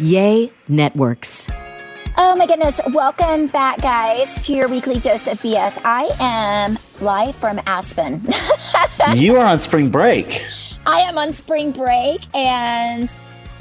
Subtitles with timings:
[0.00, 1.46] Yay Networks.
[2.16, 2.80] Oh my goodness.
[2.92, 5.78] Welcome back, guys, to your weekly dose of BS.
[5.84, 8.26] I am live from Aspen.
[9.14, 10.44] you are on spring break.
[10.86, 13.14] I am on spring break and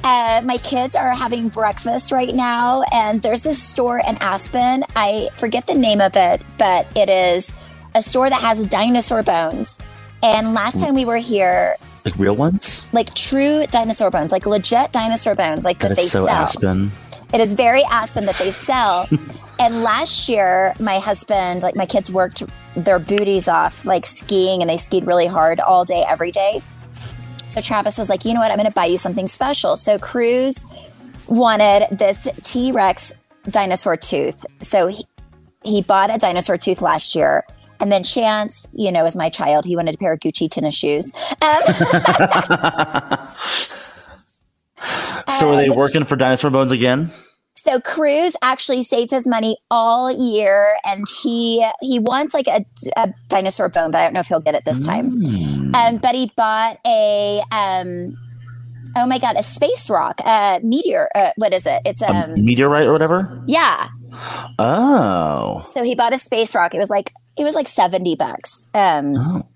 [0.05, 2.83] uh, my kids are having breakfast right now.
[2.93, 4.85] And there's this store in Aspen.
[4.95, 7.53] I forget the name of it, but it is
[7.95, 9.77] a store that has dinosaur bones.
[10.23, 12.85] And last time we were here, like real ones?
[12.91, 16.43] Like true dinosaur bones, like legit dinosaur bones, like that, that they so sell.
[16.43, 16.91] Aspen.
[17.33, 19.07] It is very Aspen that they sell.
[19.59, 22.43] and last year, my husband, like my kids worked
[22.75, 26.61] their booties off, like skiing, and they skied really hard all day, every day.
[27.49, 28.51] So Travis was like, you know what?
[28.51, 29.75] I'm going to buy you something special.
[29.75, 30.65] So Cruz
[31.27, 33.13] wanted this T Rex
[33.49, 34.45] dinosaur tooth.
[34.61, 35.05] So he,
[35.63, 37.43] he bought a dinosaur tooth last year
[37.79, 40.75] and then Chance, you know, as my child, he wanted a pair of Gucci tennis
[40.75, 41.13] shoes.
[41.41, 41.41] Um,
[45.29, 47.11] so are they working for Dinosaur Bones again?
[47.55, 52.65] So Cruz actually saved his money all year, and he he wants like a,
[52.95, 55.21] a dinosaur bone, but I don't know if he'll get it this time.
[55.21, 55.75] Mm.
[55.75, 58.17] Um, but he bought a um,
[58.95, 61.09] oh my god, a space rock, a meteor.
[61.13, 61.81] Uh, what is it?
[61.85, 63.43] It's um, a meteorite or whatever.
[63.45, 63.89] Yeah.
[64.57, 65.61] Oh.
[65.65, 66.73] So he bought a space rock.
[66.73, 68.69] It was like it was like 70 bucks.
[68.73, 69.47] Um, oh.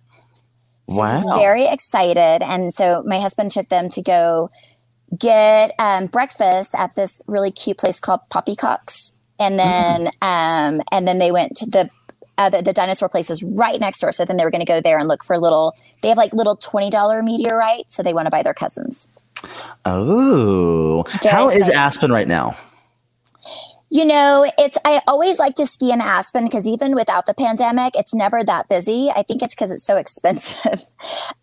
[0.90, 1.38] So wow.
[1.38, 2.44] very excited.
[2.44, 4.50] And so my husband took them to go
[5.18, 9.14] get um, breakfast at this really cute place called Poppycocks.
[9.40, 10.12] And then, mm.
[10.22, 11.90] um, and then they went to the,
[12.38, 14.12] uh, the, the dinosaur place is right next door.
[14.12, 16.34] So then they were going to go there and look for little, they have like
[16.34, 17.96] little $20 meteorites.
[17.96, 19.08] So they want to buy their cousins.
[19.86, 22.56] Oh, very how is Aspen right now?
[23.94, 27.96] You know, it's I always like to ski in Aspen because even without the pandemic,
[27.96, 29.12] it's never that busy.
[29.16, 30.81] I think it's because it's so expensive.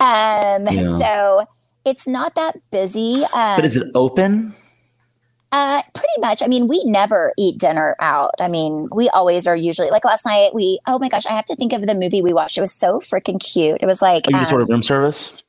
[0.01, 0.99] um, yeah.
[0.99, 1.47] So
[1.85, 3.23] it's not that busy.
[3.23, 4.57] Um, but is it open?
[5.53, 6.43] Uh, pretty much.
[6.43, 8.35] I mean, we never eat dinner out.
[8.41, 10.53] I mean, we always are usually like last night.
[10.53, 12.59] We oh my gosh, I have to think of the movie we watched.
[12.59, 13.79] It was so freaking cute.
[13.81, 15.41] It was like Are you um, sort of room service.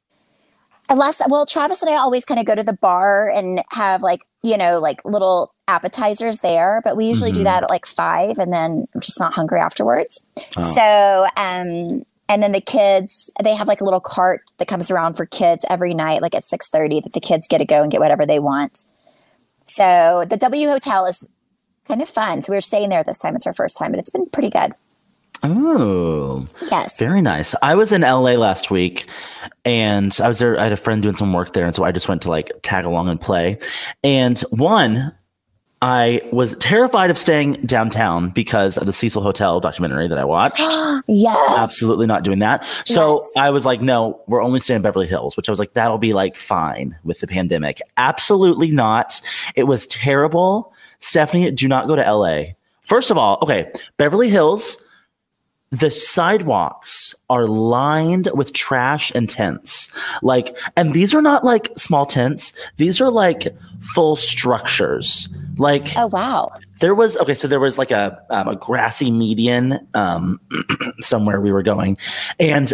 [0.92, 4.26] Unless, well, Travis and I always kind of go to the bar and have like
[4.44, 7.40] you know like little appetizers there, but we usually mm-hmm.
[7.40, 10.22] do that at like five and then I'm just not hungry afterwards.
[10.58, 10.62] Oh.
[10.62, 15.14] So, um, and then the kids, they have like a little cart that comes around
[15.14, 18.02] for kids every night, like at 6.30 that the kids get to go and get
[18.02, 18.86] whatever they want.
[19.66, 21.30] So the W Hotel is
[21.88, 22.42] kind of fun.
[22.42, 23.36] So we are staying there this time.
[23.36, 24.74] It's our first time, but it's been pretty good.
[25.44, 27.00] Oh, yes.
[27.00, 27.56] Very nice.
[27.64, 29.08] I was in LA last week
[29.66, 30.60] and I was there.
[30.60, 31.66] I had a friend doing some work there.
[31.66, 33.58] And so I just went to like tag along and play.
[34.04, 35.14] And one,
[35.82, 40.62] I was terrified of staying downtown because of the Cecil Hotel documentary that I watched.
[41.08, 41.52] yes.
[41.58, 42.64] Absolutely not doing that.
[42.86, 43.32] So yes.
[43.38, 45.98] I was like, no, we're only staying in Beverly Hills, which I was like, that'll
[45.98, 47.82] be like fine with the pandemic.
[47.98, 49.20] Absolutely not.
[49.56, 50.72] It was terrible.
[51.00, 52.54] Stephanie, do not go to LA.
[52.86, 54.84] First of all, okay, Beverly Hills,
[55.72, 59.92] the sidewalks are lined with trash and tents.
[60.22, 63.48] Like, and these are not like small tents, these are like
[63.80, 65.28] full structures
[65.58, 67.36] like, oh wow, there was okay.
[67.36, 70.40] So there was like a um, a grassy median um,
[71.02, 71.98] somewhere we were going,
[72.40, 72.74] and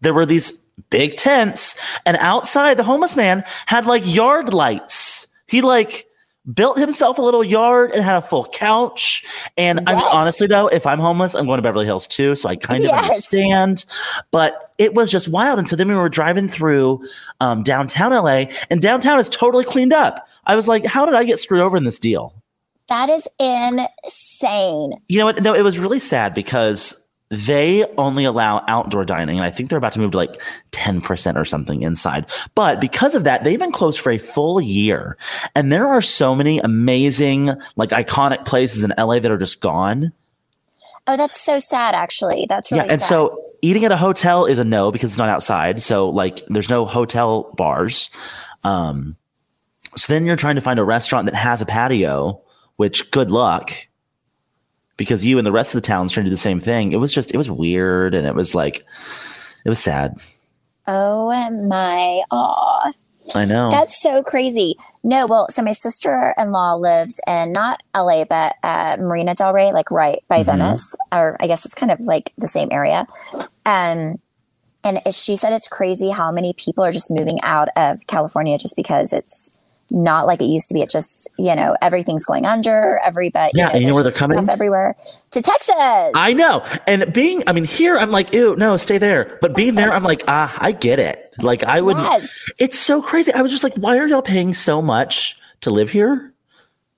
[0.00, 5.26] there were these big tents, and outside the homeless man had like yard lights.
[5.46, 6.06] He like
[6.54, 9.24] built himself a little yard and had a full couch.
[9.56, 12.34] And I'm honestly though, if I'm homeless, I'm going to Beverly Hills too.
[12.34, 13.08] So I kind of yes.
[13.08, 13.84] understand.
[14.30, 15.58] But it was just wild.
[15.58, 17.04] And so then we were driving through
[17.40, 20.26] um, downtown LA, and downtown is totally cleaned up.
[20.46, 22.34] I was like, how did I get screwed over in this deal?
[22.88, 24.94] That is insane.
[25.08, 25.42] You know what?
[25.42, 27.01] No, it was really sad because
[27.32, 29.38] they only allow outdoor dining.
[29.38, 30.40] And I think they're about to move to like
[30.72, 32.30] 10% or something inside.
[32.54, 35.16] But because of that, they've been closed for a full year.
[35.54, 40.12] And there are so many amazing, like iconic places in LA that are just gone.
[41.06, 42.44] Oh, that's so sad, actually.
[42.50, 42.92] That's really yeah.
[42.92, 43.08] And sad.
[43.08, 45.80] so eating at a hotel is a no because it's not outside.
[45.80, 48.10] So, like, there's no hotel bars.
[48.62, 49.16] Um,
[49.96, 52.42] so then you're trying to find a restaurant that has a patio,
[52.76, 53.72] which good luck
[54.96, 56.92] because you and the rest of the towns trying to do the same thing.
[56.92, 58.84] It was just, it was weird and it was like,
[59.64, 60.16] it was sad.
[60.86, 61.28] Oh
[61.68, 62.92] my, aw.
[63.34, 63.70] I know.
[63.70, 64.74] That's so crazy.
[65.04, 69.52] No, well, so my sister in law lives in not LA, but uh, Marina Del
[69.52, 70.58] Rey, like right by Mm-hmm.
[70.58, 73.06] Venice, or I guess it's kind of like the same area.
[73.64, 74.18] Um,
[74.84, 78.74] and she said it's crazy how many people are just moving out of California just
[78.74, 79.54] because it's
[79.92, 80.80] not like it used to be.
[80.82, 83.00] It just, you know, everything's going under.
[83.04, 84.38] Everybody, Yeah, and you know where they're coming?
[84.38, 84.96] Stuff everywhere
[85.30, 85.74] to Texas.
[85.76, 86.64] I know.
[86.86, 89.38] And being, I mean, here, I'm like, ew, no, stay there.
[89.40, 91.32] But being there, I'm like, ah, I get it.
[91.38, 92.42] Like, I would, Yes.
[92.58, 93.32] it's so crazy.
[93.32, 96.31] I was just like, why are y'all paying so much to live here?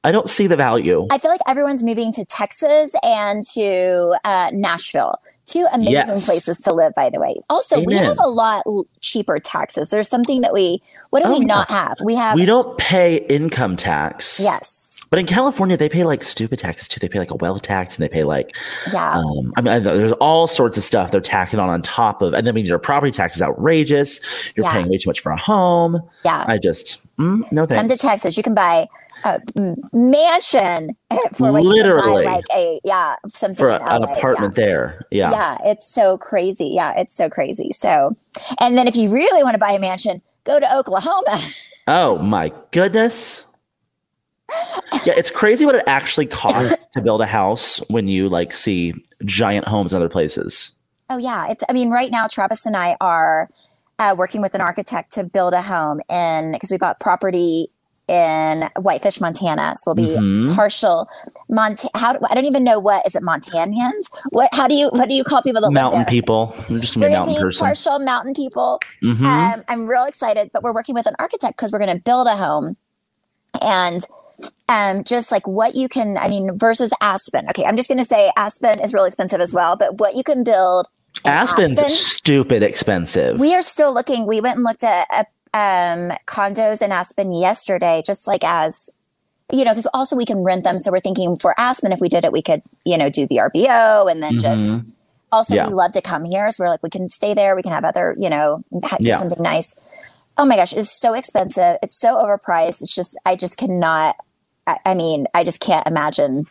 [0.04, 1.04] I don't see the value.
[1.10, 5.14] I feel like everyone's moving to Texas and to uh, Nashville.
[5.46, 6.26] Two amazing Yes.
[6.26, 7.34] places to live, by the way.
[7.50, 9.90] Also, we have a lot l- cheaper taxes.
[9.90, 11.44] There's something that we, what do Oh, we yeah.
[11.54, 11.96] not have?
[12.02, 14.40] We have, we don't pay income tax.
[14.40, 15.00] yes.
[15.10, 16.98] But in California, they pay like stupid taxes too.
[16.98, 18.56] They pay like a wealth tax and they pay like,
[18.92, 19.18] Yeah.
[19.18, 22.32] um, I mean, there's all sorts of stuff they're tacking on on top of.
[22.34, 24.20] And then when your property tax is outrageous,
[24.56, 24.72] you're Yeah.
[24.72, 26.00] paying way too much for a home.
[26.24, 26.44] yeah.
[26.48, 28.36] I just, mm, no Come to Texas.
[28.36, 28.88] You can buy
[29.24, 29.40] a
[29.92, 30.96] mansion
[31.32, 32.24] for can Literally.
[32.24, 35.06] buy like a, yeah, something for a- an apartment there.
[35.10, 35.30] Yeah.
[35.30, 35.56] Yeah.
[35.60, 35.70] yeah.
[35.70, 36.70] It's so crazy.
[36.72, 36.92] Yeah.
[36.96, 37.70] It's so crazy.
[37.72, 38.16] So,
[38.60, 41.40] and then if you really want to buy a mansion, go to Oklahoma.
[41.86, 43.44] Oh my goodness.
[45.04, 48.94] Yeah, it's crazy what it actually costs to build a house when you like see
[49.26, 50.72] giant homes in other places.
[51.10, 51.62] Oh yeah, it's.
[51.68, 53.50] I mean, right now Travis and I are
[53.98, 57.68] uh, working with an architect to build a home in because we bought property
[58.08, 59.74] in Whitefish, Montana.
[59.76, 60.54] So we'll be Mhm.
[60.54, 61.08] partial
[61.48, 61.84] Mont.
[61.94, 64.10] How do, I don't even know what is it Montanians?
[64.30, 64.48] What?
[64.52, 66.54] How do you what do you call people that Mountain people.
[66.68, 67.64] I'm just gonna be a mountain person.
[67.66, 68.80] partial mountain people.
[69.02, 69.24] Mhm.
[69.24, 72.26] Um, I'm real excited, but we're working with an architect because we're going to build
[72.26, 72.76] a home,
[73.62, 74.04] and
[74.68, 77.46] um, just like what you can, I mean, versus Aspen.
[77.50, 80.24] Okay, I'm just going to say Aspen is real expensive as well, but what you
[80.24, 80.88] can build.
[81.24, 83.38] Aspen's Aspen- stupid expensive.
[83.38, 84.26] we are still looking.
[84.26, 88.90] We went and looked at, at um, condos in Aspen yesterday, just like as
[89.52, 90.78] you know, because also we can rent them.
[90.78, 94.10] So we're thinking for Aspen, if we did it, we could you know do VRBO
[94.10, 94.82] and then just.
[95.32, 95.66] Also, Yeah.
[95.66, 97.56] we love to come here, so we're like we can stay there.
[97.56, 98.62] We can have other you know
[99.00, 99.16] Yeah.
[99.16, 99.74] something nice.
[100.38, 101.76] Oh my gosh, it's so expensive.
[101.82, 102.82] It's so overpriced.
[102.82, 104.14] It's just I just cannot.
[104.68, 106.46] I, I mean, I just can't imagine.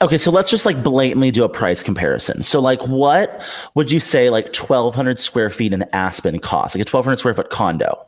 [0.00, 2.42] Okay, so let's just like blatantly do a price comparison.
[2.42, 3.40] So, like, what
[3.74, 6.74] would you say like 1,200 square feet in Aspen cost?
[6.74, 8.04] Like a 1,200 square foot condo?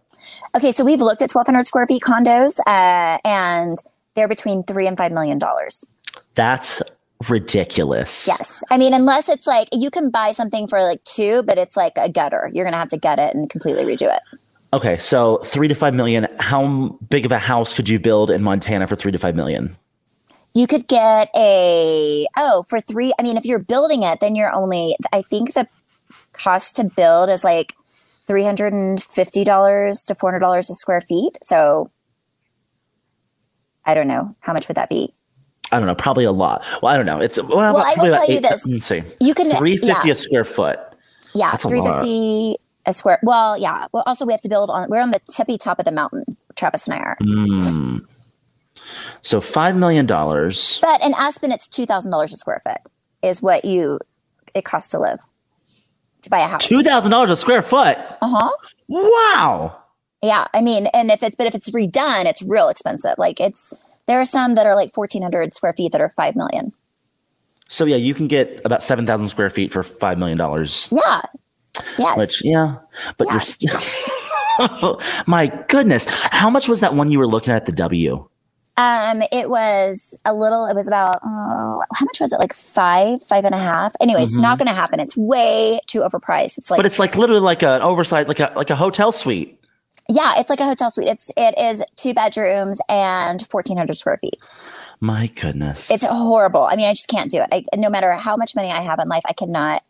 [0.57, 3.77] Okay, so we've looked at 1,200 square feet condos, uh, and
[4.15, 5.87] they're between three and five million dollars.
[6.35, 6.83] That's
[7.29, 8.27] ridiculous.
[8.27, 8.63] Yes.
[8.71, 11.93] I mean, unless it's like you can buy something for like two, but it's like
[11.97, 12.51] a gutter.
[12.53, 14.23] You're going to have to gut it and completely redo it.
[14.73, 16.27] Okay, so three to five million.
[16.41, 19.77] How big of a house could you build in Montana for three to five million?
[20.53, 23.13] You could get a, oh, for three.
[23.19, 25.69] I mean, if you're building it, then you're only, I think the
[26.33, 27.75] cost to build is like
[28.29, 31.39] $350 to $400 a square feet.
[31.43, 31.91] So
[33.85, 34.35] I don't know.
[34.41, 35.15] How much would that be?
[35.73, 36.65] I don't know, probably a lot.
[36.83, 37.21] Well, I don't know.
[37.21, 38.69] It's well, Well, I will tell you eight- this.
[38.71, 40.13] Let's see, You can, three fifty yeah.
[40.13, 40.79] a square foot.
[41.35, 43.19] Yeah, That's a three fifty a square.
[43.23, 43.87] Well, yeah.
[43.93, 44.89] Well, also we have to build on.
[44.91, 46.25] We're on the tippy top of the mountain.
[46.55, 47.17] Travis and I are.
[47.21, 48.07] Mm.
[49.23, 50.79] So five million dollars.
[50.81, 52.79] But in Aspen, it's two thousand dollars a square foot
[53.23, 53.99] is what you
[54.55, 55.21] it costs to live
[56.25, 56.67] to buy a house.
[56.67, 57.97] Two thousand dollars a square foot.
[58.21, 58.51] Uh huh.
[58.89, 59.79] Wow.
[60.23, 63.15] Yeah, I mean, and if it's but if it's redone, it's real expensive.
[63.19, 63.73] Like it's
[64.07, 66.73] there are some that are like fourteen hundred square feet that are five million.
[67.69, 70.89] So yeah, you can get about seven thousand square feet for five million dollars.
[70.91, 71.23] Yeah.
[71.99, 72.17] Yes.
[72.17, 72.77] Which yeah,
[73.19, 73.81] but you're still.
[75.27, 78.29] My goodness, how much was that one you were looking at the W?
[78.77, 80.67] Um, it was a little.
[80.67, 82.41] It was about oh, how much was it?
[82.41, 83.95] Like five, five and a half.
[84.01, 84.99] Anyway, it's not going to happen.
[84.99, 86.59] It's way too overpriced.
[86.59, 86.79] It's like Mm-hmm.
[86.79, 89.61] But it's like literally like an oversized, like a like a hotel suite.
[90.09, 91.07] yeah, it's like a hotel suite.
[91.09, 94.37] It's it is two bedrooms and fourteen hundred square feet.
[95.01, 95.91] My goodness.
[95.91, 96.63] It's horrible.
[96.63, 97.49] I mean, I just can't do it.
[97.53, 99.83] I, no matter how much money I have in life, I cannot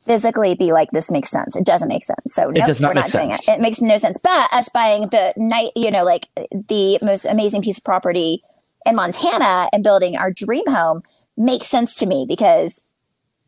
[0.00, 1.56] physically be like, this makes sense.
[1.56, 2.34] It doesn't make sense.
[2.34, 3.48] So nope, not we're not doing sense.
[3.48, 3.52] it.
[3.52, 4.18] It makes no sense.
[4.18, 6.28] But us buying the night, you know, like
[6.68, 8.42] the most amazing piece of property
[8.86, 11.02] in Montana and building our dream home
[11.36, 12.80] makes sense to me because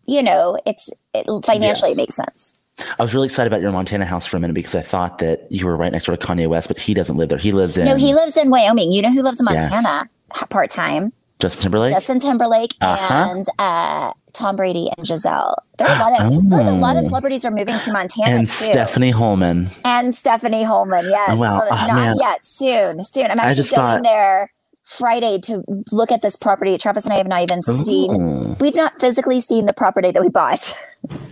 [0.07, 1.99] you know, it's it, financially Yes.
[1.99, 2.59] it makes sense.
[2.99, 5.47] I was really excited about your Montana house for a minute because I thought that
[5.53, 7.39] you were right next door to Kanye West, but he doesn't live there.
[7.39, 8.91] He lives in No, he lives in Wyoming.
[8.91, 9.71] You know who lives in Yes.
[9.71, 10.11] Montana
[10.49, 11.13] part time?
[11.39, 11.93] Justin Timberlake.
[11.93, 13.29] Justin Timberlake Uh-huh.
[13.31, 15.57] and uh, Tom Brady and Gisele.
[15.79, 17.09] There are a lot of feel like a lot of oh.
[17.09, 18.39] celebrities are moving to Montana Oh.
[18.39, 18.53] and too.
[18.53, 19.71] Stephanie Hollman.
[19.85, 21.07] and Stephanie Hollman.
[21.09, 21.31] Yes.
[21.33, 21.61] Oh, wow.
[21.63, 22.17] Oh, not man.
[22.19, 22.45] yet.
[22.45, 23.03] Soon.
[23.05, 23.31] Soon.
[23.31, 24.53] I'm actually going thought- there
[24.85, 26.77] Friday to look at this property.
[26.77, 28.11] Travis and I have not even seen.
[28.11, 28.57] Ooh.
[28.61, 30.77] We've not physically seen the property that we bought.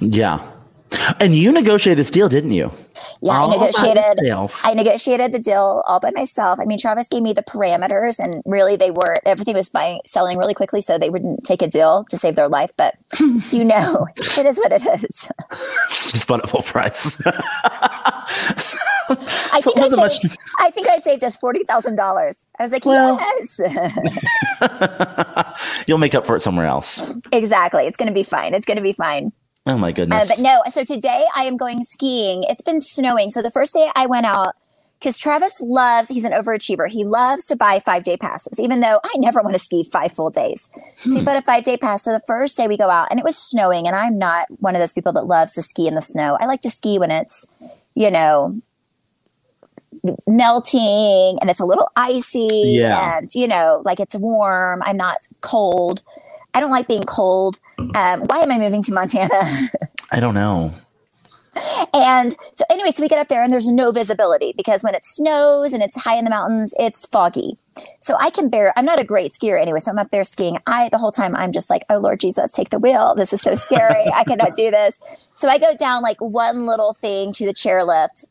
[0.00, 0.48] Yeah.
[1.20, 2.72] And you negotiated this deal, didn't you?
[3.20, 4.04] Yeah, All I negotiated.
[4.64, 6.58] I negotiated the deal all by myself.
[6.60, 10.38] I mean, Travis gave me the parameters, and really, they were everything was buying, selling
[10.38, 12.72] really quickly, so they wouldn't take a deal to save their life.
[12.76, 12.94] But
[13.50, 15.28] you know, it is what it is.
[15.88, 17.20] Just bought at full price.
[17.26, 18.24] I
[19.62, 20.38] So think I much- saved.
[20.58, 22.50] I think I saved us forty thousand dollars.
[22.58, 23.60] I was like, Well- yes,
[25.86, 27.16] You'll make up for it somewhere else.
[27.32, 27.86] exactly.
[27.86, 28.54] It's going to be fine.
[28.54, 29.32] It's going to be fine.
[29.68, 30.28] Oh my Uh, goodness.
[30.30, 32.44] but no, so today I am going skiing.
[32.48, 33.30] It's been snowing.
[33.30, 34.54] So the first day I went out,
[34.98, 36.90] because Travis loves, he's an overachiever.
[36.90, 40.12] He loves to buy five day passes, even though I never want to ski five
[40.12, 40.70] full days.
[41.04, 42.02] So he bought a five day pass.
[42.02, 44.74] So the first day we go out, and it was snowing, and I'm not one
[44.74, 46.36] of those people that loves to ski in the snow.
[46.40, 47.46] I like to ski when it's,
[47.94, 48.60] you know,
[50.26, 52.48] melting and it's a little icy
[52.78, 53.18] Yeah.
[53.18, 56.02] and you know like it's warm i'm not cold
[56.54, 57.58] i don't like being cold
[57.94, 59.70] um, why am i moving to montana
[60.10, 60.74] I don't know.
[61.92, 65.04] And so, anyway, so we get up there and there's no visibility because when it
[65.04, 67.50] snows and it's high in the mountains, it's foggy.
[67.98, 69.80] So I can bear, I'm not a great skier anyway.
[69.80, 70.58] So I'm up there skiing.
[70.66, 73.14] I, the whole time, I'm just like, oh Lord Jesus, take the wheel.
[73.16, 74.06] This is so scary.
[74.14, 75.00] I cannot do this.
[75.34, 78.26] So I go down like one little thing to the chairlift.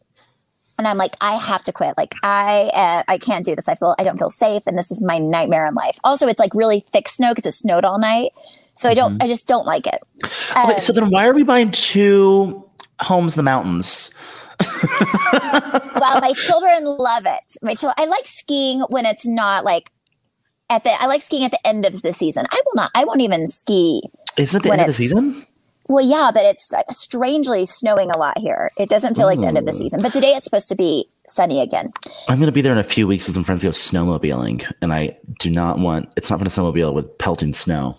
[0.77, 1.95] And I'm like, I have to quit.
[1.97, 3.67] Like, I uh, I can't do this.
[3.67, 5.97] I feel I don't feel safe, and this is my nightmare in life.
[6.03, 8.31] Also, it's like really thick snow because it snowed all night,
[8.75, 9.21] so I don't.
[9.23, 9.99] I just don't like it.
[10.55, 12.63] Um, so then why are we buying two
[13.01, 14.11] homes in the mountains?
[14.59, 17.57] well, my children love it.
[17.63, 19.91] My children, I like skiing when it's not like
[20.69, 20.91] at the.
[20.99, 22.45] I like skiing at the end of the season.
[22.51, 22.91] I will not.
[22.93, 24.03] I won't even ski.
[24.37, 25.46] Isn't it the end of the season?
[25.87, 28.69] Well, yeah, but it's uh, strangely snowing a lot here.
[28.77, 30.01] It doesn't feel like the end of the season.
[30.01, 31.91] But today it's supposed to be sunny again.
[32.27, 34.69] I'm going to be there in a few weeks with some friends to go snowmobiling,
[34.81, 36.09] and I do not want.
[36.17, 37.97] It's not going to snowmobile with pelting snow.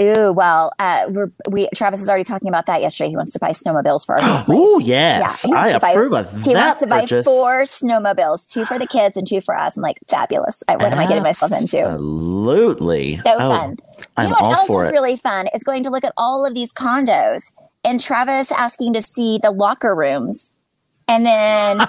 [0.00, 3.10] Ooh, well, uh, we're, we Travis is already talking about that yesterday.
[3.10, 4.56] He wants to buy snowmobiles for our place.
[4.58, 8.64] Oh yes, wants I to buy- approve of He wants to buy four snowmobiles, two
[8.64, 9.76] for the kids and two for us.
[9.76, 10.62] I'm like, fabulous.
[10.68, 11.80] I, what am I getting myself into?
[11.80, 13.76] Absolutely, So Oh, fun.
[14.16, 14.92] I'm you know what else is it.
[14.92, 15.48] really fun?
[15.54, 17.52] Is going to look at all of these condos
[17.84, 20.52] and Travis asking to see the locker rooms
[21.08, 21.80] and then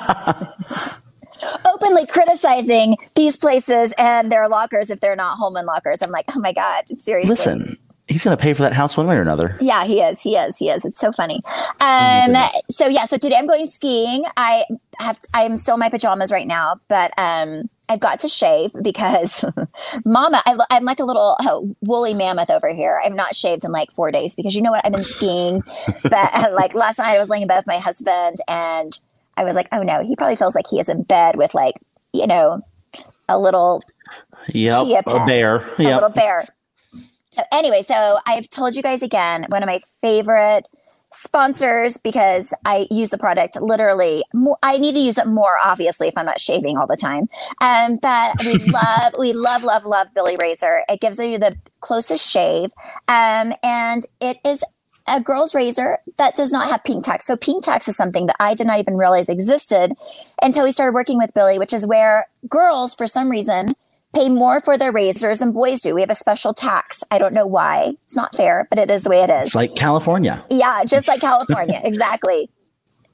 [1.65, 6.01] openly criticizing these places and their lockers if they're not Hollman lockers.
[6.01, 7.29] I'm like, oh my God, seriously.
[7.29, 7.77] Listen,
[8.07, 9.57] he's going to pay for that house one way or another.
[9.61, 10.21] Yeah, he is.
[10.21, 10.57] He is.
[10.57, 10.85] He is.
[10.85, 11.39] It's so funny.
[11.79, 12.35] Um,
[12.69, 14.23] so yeah, so today I'm going skiing.
[14.37, 14.65] I
[14.99, 19.43] have I'm still in my pajamas right now, but um I've got to shave because
[20.05, 23.01] mama, I, I'm like a little uh, woolly mammoth over here.
[23.03, 24.85] I'm not shaved in like four days because you know what?
[24.85, 25.61] I've been skiing,
[26.03, 28.97] but uh, like last night I was laying in bed with my husband and
[29.35, 31.75] I was like, oh no, he probably feels like he is in bed with like,
[32.13, 32.61] you know,
[33.27, 33.81] a little
[34.53, 35.55] Yep, Chia a bear.
[35.77, 36.47] a little bear.
[37.31, 40.67] So anyway, so I've told you guys again, one of my favorite
[41.13, 44.23] sponsors because I use the product literally.
[44.33, 47.29] More, I need to use it more, obviously, if I'm not shaving all the time.
[47.61, 50.83] Um, but we love, we love, love, love Billie Razor.
[50.89, 52.71] It gives you the closest shave,
[53.07, 54.63] um, and it is
[55.07, 57.25] a girl's razor that does not have pink tax.
[57.25, 59.93] So pink tax is something that I did not even realize existed
[60.41, 63.73] until we started working with Billie, which is where girls, for some reason,
[64.13, 65.95] pay more for their razors than boys do.
[65.95, 67.03] We have a special tax.
[67.11, 67.93] I don't know why.
[68.03, 69.47] It's not fair, but it is the way it is.
[69.47, 70.45] It's like California.
[70.49, 71.81] Yeah, just like California.
[71.83, 72.49] exactly.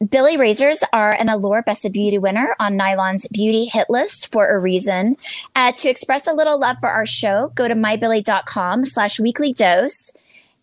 [0.09, 4.47] Billie razors are an Allure Best of Beauty winner on Nylon's beauty hit list for
[4.47, 5.17] a reason.
[5.55, 10.11] Uh, to express a little love for our show, go to mybillie.com slash weekly dose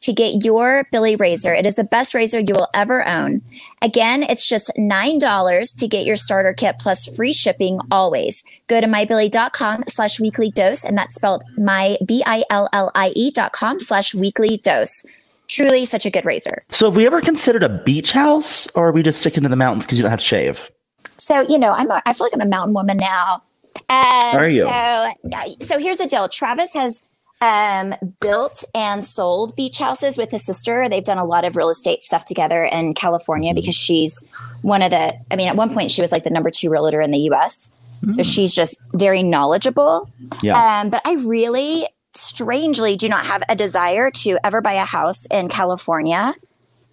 [0.03, 1.53] to get your Billie razor.
[1.53, 3.43] It is the best razor you will ever own.
[3.85, 8.43] Again, it's just $9 to get your starter kit plus free shipping always.
[8.67, 13.11] Go to mybillie.com slash weekly dose, and that's spelled my B I L L I
[13.11, 15.05] E dot com slash weekly dose.
[15.49, 16.65] Truly such a good razor.
[16.71, 19.57] So, have we ever considered a beach house, or are we just sticking to the
[19.57, 20.71] mountains because you don't have to shave?
[21.19, 23.43] So, you know, I'm a, I feel like I'm a mountain woman now.
[23.91, 24.67] Um, Are you?
[24.67, 25.13] So,
[25.61, 26.27] so here's the deal.
[26.31, 27.03] Travis has
[27.45, 30.89] um, built and sold beach houses with his sister.
[30.89, 33.57] They've done a lot of real estate stuff together in California Mm-hmm.
[33.57, 34.25] because she's
[34.63, 37.01] one of the, I mean, at one point she was like the number two realtor
[37.01, 37.71] in the US.
[38.11, 40.09] So she's just very knowledgeable.
[40.23, 40.39] Mm.
[40.43, 40.81] Yeah.
[40.81, 45.27] Um, but I really strangely do not have a desire to ever buy a house
[45.31, 46.35] in California.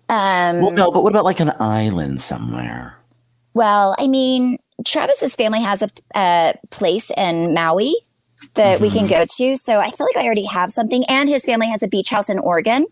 [0.10, 2.98] Um, Well, no, but what about like an island somewhere?
[3.54, 7.94] well, I mean, Travis's family has a, a place in Maui
[8.56, 9.56] that we can go to.
[9.56, 11.04] So I feel like I already have something.
[11.08, 12.86] And his family has a beach house in Oregon.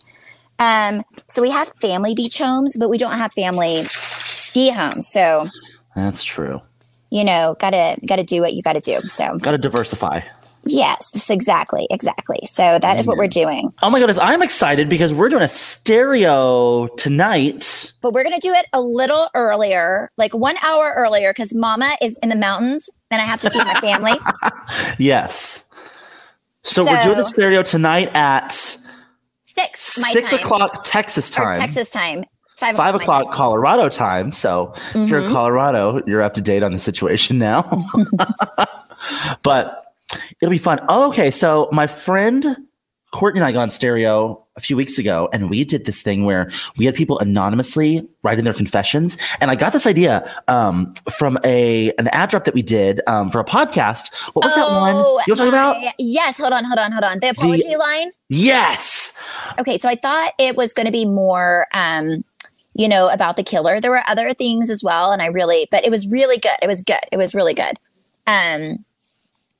[0.60, 5.08] Um, so we have family beach homes, but we don't have family ski homes.
[5.08, 5.48] So,
[5.96, 6.62] That's true.
[7.10, 9.00] you know, gotta gotta do what you gotta do.
[9.02, 10.22] So Got to diversify.
[10.70, 12.40] Yes, exactly, exactly.
[12.46, 13.74] So that is what we're doing.
[13.82, 17.94] Oh my goodness, I'm excited because we're doing a stereo tonight.
[18.02, 22.18] But we're gonna do it a little earlier, like one hour earlier, because mama is
[22.24, 24.14] in the mountains and I have to feed my family.
[24.98, 25.66] Yes.
[26.64, 28.78] So, we're doing a stereo tonight at
[29.60, 29.80] Six
[30.12, 30.40] six time.
[30.40, 31.60] o'clock Texas Or time.
[31.60, 32.24] Texas time.
[32.56, 33.34] Five, Five o'clock time.
[33.34, 34.32] Colorado time.
[34.32, 35.34] So if you're in mm-hmm.
[35.34, 37.64] Colorado, you're up to date on the situation now.
[39.44, 39.89] but
[40.42, 40.80] it'll be fun.
[40.90, 41.32] Oh, okay.
[41.32, 42.58] So my friend
[43.12, 46.26] Courtney and I got on stereo a few weeks ago, and we did this thing
[46.26, 49.18] where we had people anonymously write in their confessions.
[49.42, 53.32] And I got this idea um, from a an ad drop that we did um,
[53.32, 54.14] for a podcast.
[54.34, 54.96] What was that one?
[54.96, 55.96] You know talking about?
[55.98, 57.20] Yes, hold on, hold on, hold on.
[57.20, 58.12] The apology line.
[58.28, 59.20] Yes.
[59.58, 62.24] Okay, so I thought it was going to be more, um,
[62.76, 63.82] you know, about the killer.
[63.82, 66.58] There were other things as well, and I really, but it was really good.
[66.62, 67.00] It was good.
[67.12, 67.80] It was really good.
[68.28, 68.86] Um,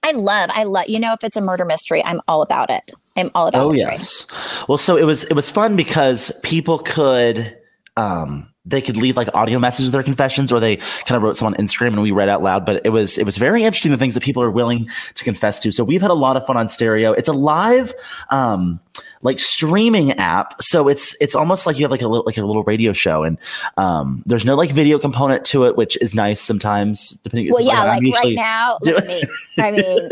[0.04, 0.88] I love, I love.
[0.88, 2.92] You know, if it's a murder mystery, I'm all about it.
[3.18, 3.66] I'm all about.
[3.66, 3.92] Oh mystery.
[3.92, 4.28] yes.
[4.68, 7.58] Well, so it was it was fun because people could
[7.98, 11.38] um they could leave like audio messages of their confessions or they kind of wrote
[11.38, 12.66] some on Instagram and we read out loud.
[12.66, 15.60] But it was it was very interesting the things that people are willing to confess
[15.62, 15.72] to.
[15.72, 17.14] So we've had a lot of fun on stereo.
[17.14, 17.94] It's a live
[18.30, 18.80] um
[19.22, 20.62] like streaming app.
[20.62, 23.24] So it's it's almost like you have like a little like a little radio show
[23.24, 23.38] and
[23.78, 27.82] um there's no like video component to it, which is nice sometimes depending Well, yeah,
[27.84, 29.24] I'm like right now, look me.
[29.58, 30.10] I mean,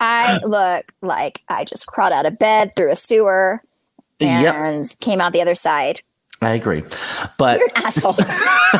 [0.00, 3.62] I look like I just crawled out of bed through a sewer
[4.20, 4.54] Yep.
[4.54, 6.02] and came out the other side.
[6.40, 6.84] I agree.
[7.36, 8.12] But You're an asshole.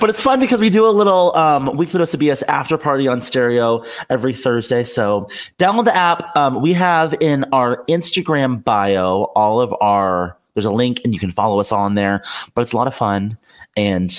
[0.00, 3.08] but it's fun because we do a little um, weekly dose of BS after party
[3.08, 4.84] on stereo every Thursday.
[4.84, 6.36] So download the app.
[6.36, 10.36] Um, we have in our Instagram bio all of our.
[10.54, 12.22] There's a link and you can follow us on there.
[12.54, 13.36] But it's a lot of fun,
[13.76, 14.10] and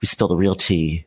[0.00, 1.04] we spill the real tea.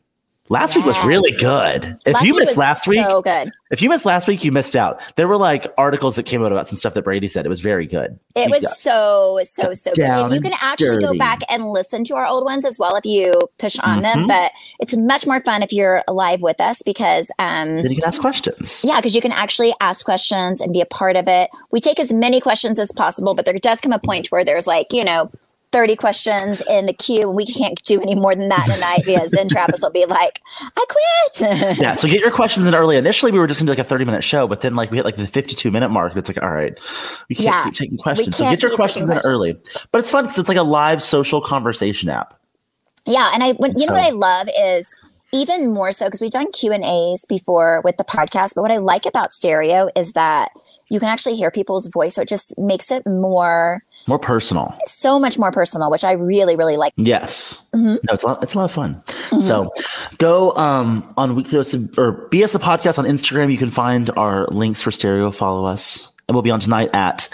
[0.50, 1.98] Last week was really good.
[2.06, 3.52] If Last you missed last week, so good.
[3.70, 5.02] if you missed last week, you missed out.
[5.18, 7.46] There were like articles that came out about some stuff that Brady said.
[7.46, 8.18] It was very good.
[8.36, 10.06] It was got- so so so good.
[10.06, 13.06] And you can actually go back and listen to our old ones as well if
[13.06, 14.20] you push on them.
[14.20, 14.28] Mhm.
[14.28, 18.06] But it's much more fun if you're live with us because um then you can
[18.06, 18.82] ask questions.
[18.86, 21.50] yeah, because you can actually ask questions and be a part of it.
[21.72, 24.68] We take as many questions as possible, but there does come a point where there's
[24.68, 25.30] like, you know,
[25.72, 28.80] 30 questions in the queue and we can't do any more than that in a
[28.80, 31.78] night because then Travis will be like, I quit.
[31.78, 32.98] yeah, so get your questions in early.
[32.98, 34.98] Initially, we were just gonna do like a 30 minute show, but then like we
[34.98, 36.16] hit like the 52 minute mark.
[36.16, 36.80] It's like, all right,
[37.30, 38.38] we can't Yeah, keep taking questions.
[38.38, 39.58] So get your questions in early.
[39.92, 42.40] But it's fun because it's like a live social conversation app.
[43.06, 44.92] Yeah, and I when, you know what I love is
[45.34, 48.56] even more so because we've done Q and A's before with the podcast.
[48.56, 50.52] But what I like about stereo is that
[50.90, 54.78] you can actually hear people's voice, so it just makes it more More personal.
[54.86, 56.94] so much more personal, which I really really like.
[56.96, 57.68] Yes.
[57.76, 57.96] Mm-hmm.
[58.04, 59.04] No, it's a lot, it's a lot of fun.
[59.42, 59.72] So
[60.18, 61.64] go um, on weekly or
[62.30, 63.52] BS the podcast on Instagram.
[63.52, 65.32] You can find our links for stereo.
[65.32, 66.12] Follow us.
[66.28, 67.30] And we'll be on tonight at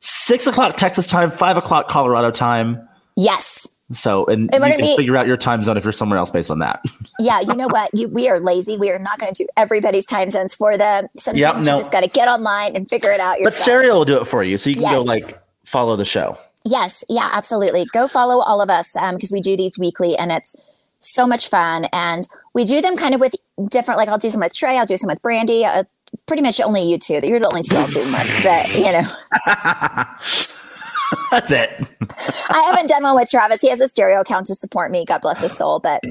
[0.00, 2.86] six o'clock Texas time, five o'clock Colorado time.
[3.16, 6.18] Yes, So, and, And you can be- figure out your time zone if you're somewhere
[6.18, 6.84] else based on that.
[7.18, 7.40] yeah.
[7.40, 7.90] You know what?
[7.94, 8.76] You, we are lazy.
[8.76, 11.06] We are not going to do everybody's time zones for them.
[11.16, 11.76] Sometimes Yep, no.
[11.76, 13.54] you just got to get online and figure it out yourself.
[13.54, 14.58] But stereo will do it for you.
[14.58, 16.38] So you can go like follow the show.
[16.64, 17.86] Yes, yeah, absolutely.
[17.92, 20.56] Go follow all of us because we do these weekly and it's
[21.00, 21.86] so much fun.
[21.92, 23.34] And we do them kind of with
[23.68, 25.64] different, like I'll do some with Trey, I'll do some with Brandi.
[25.64, 25.84] Uh,
[26.26, 27.20] pretty much only you two.
[27.22, 28.42] You're the only two I'll do with.
[28.42, 29.02] But, you know,
[31.30, 31.70] That's it.
[32.48, 33.60] I haven't done one with Travis.
[33.60, 35.04] He has a stereo account to support me.
[35.04, 35.78] God bless his soul.
[35.78, 36.02] But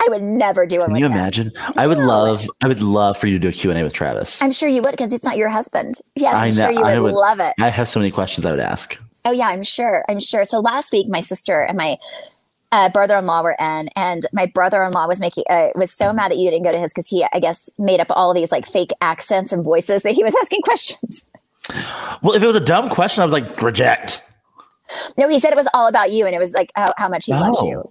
[0.00, 0.86] I would never do it.
[0.86, 1.52] Can you imagine?
[1.76, 2.06] I would No.
[2.06, 4.40] love, I would love for you to do a Q&A with Travis.
[4.40, 5.94] I'm sure you would because it's not your husband.
[6.14, 7.52] Yes, I'm know, sure you would, would- love it.
[7.60, 8.96] I have so many questions I would ask.
[9.24, 10.04] Oh yeah, I'm sure.
[10.08, 10.44] I'm sure.
[10.44, 11.98] So last week, my sister and my
[12.70, 16.48] uh, brother-in-law were in, and my brother-in-law was making uh, was so mad that you
[16.50, 19.52] didn't go to his because he, I guess, made up all these like fake accents
[19.52, 21.26] and voices that he was asking questions.
[22.22, 24.22] Well, if it was a dumb question, I was like, reject.
[25.18, 27.26] No, he said it was all about you, and it was like how, how much
[27.26, 27.90] he loves you.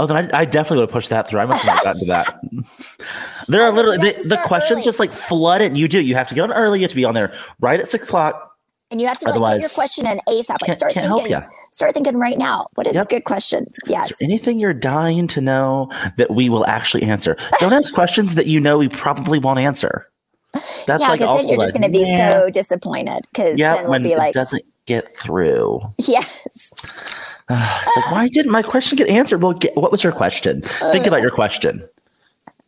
[0.00, 1.40] Oh, then I, I definitely would have pushed that through.
[1.40, 3.46] I must have not gotten to that.
[3.48, 4.84] there are oh, literally the, the questions early.
[4.84, 5.66] just like flood it.
[5.66, 6.00] And you do.
[6.00, 6.78] You have to get on early.
[6.78, 8.56] You have to be on there right at six o'clock.
[8.90, 10.48] And you have to like, get your question in ASAP.
[10.48, 11.42] Like can't- start thinking.
[11.70, 12.66] Start thinking right now.
[12.76, 13.06] What is Yep.
[13.06, 13.66] a good question?
[13.86, 14.10] Yes.
[14.10, 17.36] Is there anything you're dying to know that we will actually answer?
[17.58, 20.08] Don't ask questions that you know we probably won't answer.
[20.54, 23.26] That's yeah, like because also then you're just like, going to be yeah, so disappointed.
[23.32, 25.80] Because yeah then we'll when be it like, doesn't get through.
[25.98, 26.72] yes.
[27.86, 29.42] It's like why didn't my question get answered?
[29.42, 30.62] Well, get, what was your question?
[30.62, 31.82] Think about your question.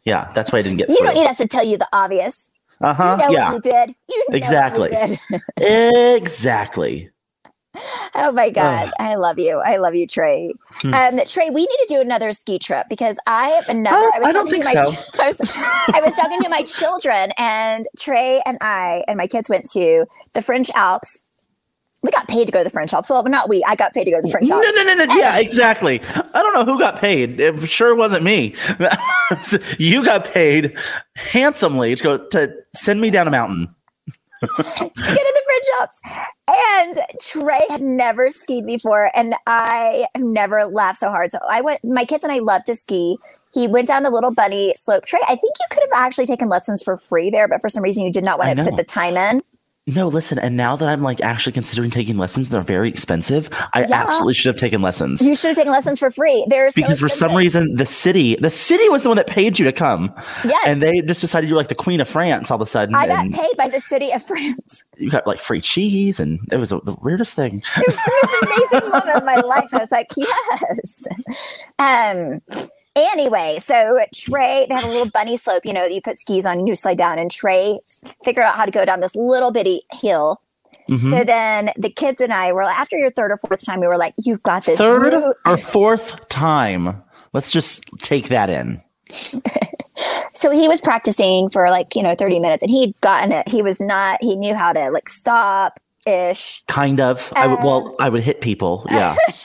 [0.05, 1.07] Yeah, that's why I didn't get You through.
[1.09, 2.51] don't need us to tell you the obvious.
[2.81, 3.17] Uh huh.
[3.21, 3.53] You know yeah.
[3.53, 3.95] what you did.
[4.09, 4.91] You know Exactly.
[4.91, 6.23] You did.
[6.23, 7.11] exactly.
[8.15, 8.93] Oh my God.
[8.99, 9.63] I love you.
[9.65, 10.53] I love you, Trey.
[10.85, 13.97] Um, Trey, we need to do another ski trip because I have another.
[13.97, 14.81] Oh, was I don't think my, so.
[15.23, 15.41] I was,
[15.95, 20.05] I was talking to my children, and Trey and I and my kids went to
[20.35, 21.23] the French Alps.
[22.03, 23.09] We got paid to go to the French Alps.
[23.09, 23.65] Well, not we.
[23.67, 24.67] I got paid to go to the French Alps.
[24.75, 25.05] no, no, no.
[25.05, 25.15] no.
[25.19, 26.01] Yeah, exactly.
[26.03, 27.41] I don't know who got paid.
[27.41, 28.55] It sure wasn't me.
[29.79, 30.77] you got paid
[31.15, 33.73] handsomely to go to send me down a mountain.
[34.43, 36.01] to get in the French Alps.
[36.49, 41.31] And Trey had never skied before, and I have never laughed so hard.
[41.31, 41.81] So I went.
[41.85, 43.19] My kids and I love to ski.
[43.53, 45.05] He went down a little bunny slope.
[45.05, 47.83] Trey, I think you could have actually taken lessons for free there, but for some
[47.83, 49.43] reason you did not want to put the time in.
[49.89, 50.39] No, listen.
[50.39, 53.49] And now that I'm like actually considering taking lessons, they're very expensive.
[53.75, 54.05] I Yeah.
[54.07, 55.21] absolutely should have taken lessons.
[55.21, 56.47] You should have taken lessons for free.
[56.49, 59.59] They're so because for some reason the city the city was the one that paid
[59.59, 60.13] you to come
[60.45, 60.67] Yes.
[60.69, 62.95] and they just decided you were like the queen of france all of a sudden
[62.95, 64.85] I got paid by the city of France.
[64.99, 68.73] you got like free cheese and it was the weirdest thing It was the most
[68.73, 69.69] amazing moment of my life.
[69.75, 71.09] I was like, yes.
[71.81, 72.41] Um.
[72.95, 76.45] Anyway, so Trey, they have a little bunny slope, you know, that you put skis
[76.45, 77.79] on and you slide down, and Trey
[78.25, 80.41] figured out how to go down this little bitty hill.
[80.91, 81.09] Mhm.
[81.11, 83.97] So then the kids and I were after your third or fourth time, we were
[83.97, 87.03] like, "You've got this." third You- or fourth time
[87.33, 88.83] let's just take that in
[90.35, 93.49] So he was practicing for like you know thirty minutes, and he'd gotten it.
[93.49, 94.19] He was not.
[94.21, 96.65] He knew how to like stop ish.
[96.67, 99.15] kind of i would Uh, well i would hit people yeah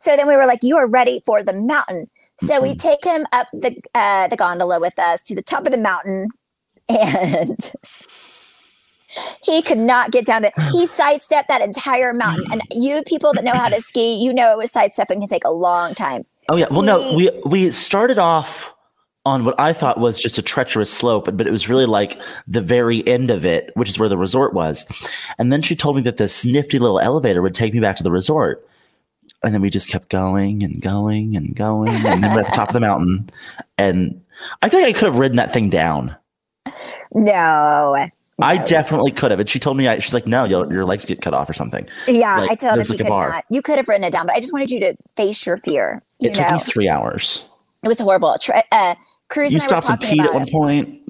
[0.00, 2.08] So then we were like, "You are ready for the mountain."
[2.44, 5.72] So we take him up the uh, the gondola with us to the top of
[5.72, 6.28] the mountain,
[6.88, 7.72] and
[9.42, 10.52] he could not get down it.
[10.72, 12.46] He sidestepped that entire mountain.
[12.52, 15.44] And you people that know how to ski, you know, it was sidestepping can take
[15.44, 16.24] a long time.
[16.50, 18.74] oh yeah well no we we started off
[19.26, 22.62] on what i thought was just a treacherous slope but it was really like the
[22.62, 24.86] very end of it which is where the resort was
[25.38, 28.02] and then she told me that this nifty little elevator would take me back to
[28.02, 28.66] the resort
[29.44, 32.52] and then we just kept going and going and going and then we're at the
[32.56, 33.30] top of the mountain
[33.78, 34.20] and
[34.62, 36.14] i think i could have ridden that thing down
[37.12, 37.96] No.
[38.40, 38.66] i No.
[38.66, 41.20] definitely could have and she told me I, she's like no your, your legs get
[41.22, 43.44] cut off or something Yeah, Like, I told her there's you could not.
[43.50, 46.02] You could have written it down, but I just wanted you to face your fear.
[46.20, 47.44] You it took me three hours
[47.84, 48.36] it was horrible.
[48.72, 48.94] Uh,
[49.28, 51.02] Cruz you and I were stopped and talking peed at one point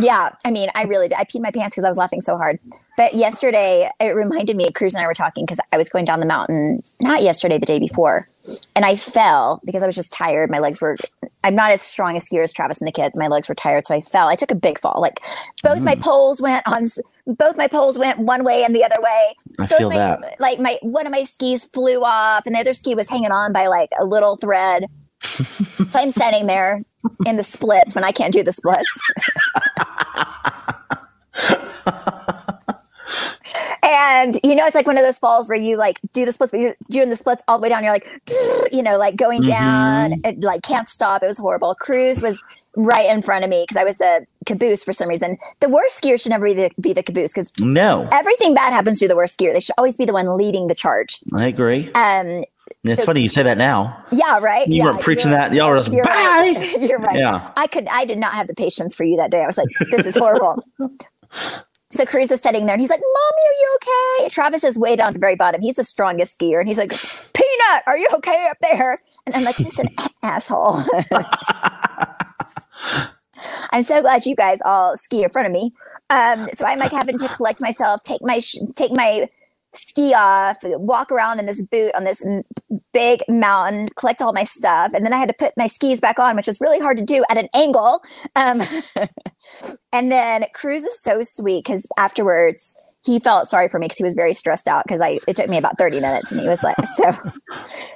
[0.00, 1.18] Yeah, I mean, I really did.
[1.18, 2.58] I peed my pants because I was laughing so hard.
[2.96, 4.70] But yesterday, it reminded me.
[4.72, 6.78] Cruz and I were talking because I was going down the mountain.
[7.00, 8.26] Not yesterday, the day before,
[8.74, 10.50] and I fell because I was just tired.
[10.50, 10.96] My legs were.
[11.44, 13.18] I'm not as strong a skier as Travis and the kids.
[13.18, 14.28] My legs were tired, so I fell.
[14.28, 15.00] I took a big fall.
[15.00, 15.20] Like
[15.62, 15.84] both Mm.
[15.84, 16.86] my poles went on.
[17.26, 19.34] Both my poles went one way and the other way.
[19.58, 22.60] i Both feel my, that Like my one of my skis flew off, and the
[22.60, 24.86] other ski was hanging on by like a little thread.
[25.90, 26.82] so I'm sitting there
[27.26, 29.00] in the splits when I can't do the splits.
[33.82, 36.52] and you know, it's like one of those falls where you like do the splits,
[36.52, 37.84] but you're doing the splits all the way down.
[37.84, 38.08] You're like,
[38.72, 41.22] you know, like going down, it like can't stop.
[41.22, 41.74] It was horrible.
[41.74, 42.42] Cruz was
[42.76, 45.38] right in front of me because I was the caboose for some reason.
[45.60, 48.98] The worst skier should never be the, be the caboose because no everything bad happens
[49.00, 49.52] to the worst skier.
[49.52, 51.20] They should always be the one leading the charge.
[51.34, 52.44] i agree Um,
[52.88, 54.66] it's so- funny you say that now yeah, right.
[54.68, 56.80] you yeah, weren't preaching that y'all were just You're bye right.
[56.80, 57.18] You're right.
[57.18, 57.50] Yeah.
[57.56, 57.86] I could.
[57.88, 59.42] I did not have the patience for you that day.
[59.42, 60.62] I was like, this is horrible.
[61.90, 63.78] so Cruz is sitting there, and he's like, "Mommy, are you
[64.22, 65.60] okay?" Travis is way down at the very bottom.
[65.62, 69.44] He's the strongest skier, and he's like, "Peanut, are you okay up there?" And I'm
[69.44, 69.88] like, "He's an
[70.22, 70.80] asshole."
[73.70, 75.74] I'm so glad you guys all ski in front of me.
[76.10, 79.28] Um, so I'm like having to collect myself, take my sh- take my
[79.76, 82.42] ski off, walk around in this boot on this m-
[82.92, 86.18] big mountain, collect all my stuff, and then I had to put my skis back
[86.18, 88.00] on, which was really hard to do at an angle.
[88.34, 88.62] Um,
[89.92, 94.04] and then Cruz is so sweet because afterwards he felt sorry for me because he
[94.04, 96.62] was very stressed out because I it took me about 30 minutes and he was
[96.62, 97.12] like so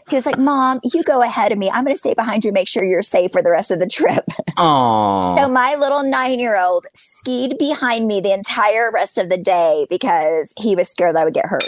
[0.08, 2.52] he was like mom you go ahead of me i'm going to stay behind you
[2.52, 4.24] make sure you're safe for the rest of the trip
[4.56, 9.36] oh so my little nine year old skied behind me the entire rest of the
[9.36, 11.62] day because he was scared that I would get hurt.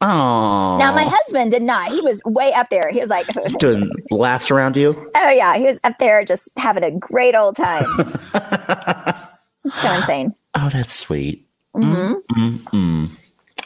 [0.00, 1.90] oh Now my husband did not.
[1.90, 2.90] He was way up there.
[2.90, 3.26] He was like,
[3.58, 7.56] doing laughs around you oh yeah, he was up there just having a great old
[7.56, 7.84] time.
[9.66, 10.34] so insane.
[10.54, 13.10] oh that's sweet hmm Mm-mm.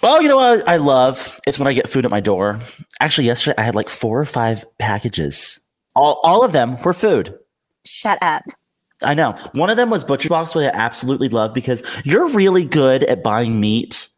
[0.03, 1.40] Well, you know what I love?
[1.47, 2.61] It's when I get food at my door.
[3.01, 5.61] Actually, yesterday I had like four or five packages.
[5.97, 7.35] All, all of them were food.
[7.87, 8.43] Shut up.
[9.03, 9.33] I know.
[9.53, 13.23] One of them was Butcher Box, which I absolutely love because you're really good at
[13.23, 14.09] buying meat.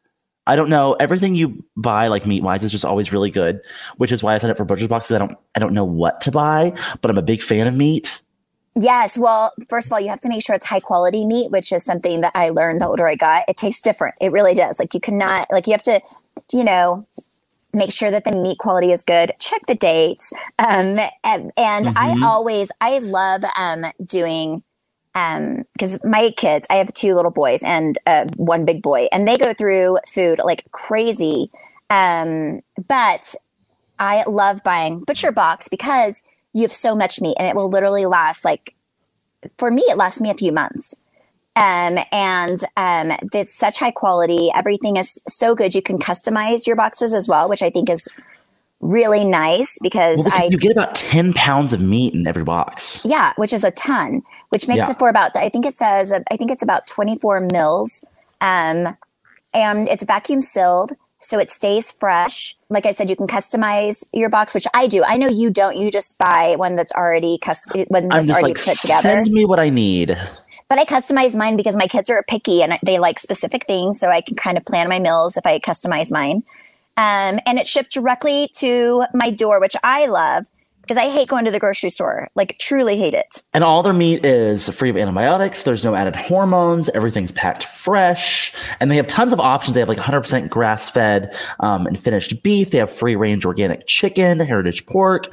[0.48, 3.60] I don't know everything you buy, like meat wise, is just always really good.
[3.96, 5.12] Which is why I signed up for Butcher Boxes.
[5.14, 8.20] I don't, I don't know what to buy, but I'm a big fan of meat.
[8.78, 9.16] Yes.
[9.16, 11.82] Well, first of all, you have to make sure it's high quality meat, which is
[11.82, 13.48] something that I learned the older I got.
[13.48, 14.16] It tastes different.
[14.20, 14.78] It really does.
[14.78, 16.00] Like you cannot, like you have to,
[16.52, 17.06] you know,
[17.72, 19.32] make sure that the meat quality is good.
[19.40, 20.30] Check the dates.
[20.58, 21.92] Um, and, and Mhm.
[21.96, 24.62] I always, I love um, doing,
[25.14, 29.38] because my kids, I have two little boys and uh, one big boy, and they
[29.38, 31.50] go through food like crazy.
[31.88, 33.34] Um, but
[33.98, 36.20] I love buying Butcher Box because
[36.56, 38.74] you have so much meat and it will literally last like,
[39.58, 40.94] for me, it lasts me a few months.
[41.54, 44.50] Um, and um, it's such high quality.
[44.54, 45.74] Everything is so good.
[45.74, 48.08] You can customize your boxes as well, which I think is
[48.80, 52.44] really nice because Well, because I you get about 10 pounds of meat in every
[52.44, 53.02] box.
[53.04, 54.90] yeah, which is a ton, which makes Yeah.
[54.90, 58.04] it for about I think it says I think it's about 24 mils.
[58.40, 58.96] Um
[59.54, 62.56] and it's vacuum sealed so it stays fresh.
[62.68, 65.02] Like I said you can customize your box, which I do.
[65.02, 65.76] I know you don't.
[65.76, 69.02] You just buy one that's already custom one I'm that's just already like, put together.
[69.02, 70.18] send me what I need.
[70.68, 74.08] But I customize mine because my kids are picky and they like specific things, so
[74.08, 76.42] I can kind of plan my meals if I customize mine.
[76.98, 80.46] Um, and it shipped directly to my door, which I love
[80.86, 82.28] because I hate going to the grocery store.
[82.36, 83.42] Like, truly hate it.
[83.52, 85.64] And all their meat is free of antibiotics.
[85.64, 86.88] There's no added hormones.
[86.90, 88.54] Everything's packed fresh.
[88.78, 89.74] And they have tons of options.
[89.74, 92.70] They have like 100% grass fed um, and finished beef.
[92.70, 95.28] They have free range organic chicken, heritage pork.